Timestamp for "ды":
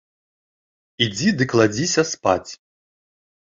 1.43-1.49